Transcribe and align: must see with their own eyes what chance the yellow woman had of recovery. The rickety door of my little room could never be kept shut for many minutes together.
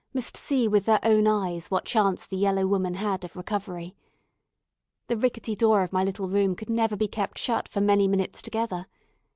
must 0.15 0.35
see 0.35 0.67
with 0.67 0.85
their 0.87 0.99
own 1.03 1.27
eyes 1.27 1.69
what 1.69 1.85
chance 1.85 2.25
the 2.25 2.35
yellow 2.35 2.65
woman 2.65 2.95
had 2.95 3.23
of 3.23 3.35
recovery. 3.35 3.95
The 5.05 5.15
rickety 5.15 5.55
door 5.55 5.83
of 5.83 5.93
my 5.93 6.03
little 6.03 6.27
room 6.27 6.55
could 6.55 6.71
never 6.71 6.95
be 6.95 7.07
kept 7.07 7.37
shut 7.37 7.67
for 7.69 7.81
many 7.81 8.07
minutes 8.07 8.41
together. 8.41 8.87